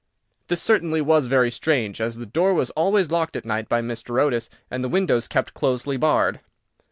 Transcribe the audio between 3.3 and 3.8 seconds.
at night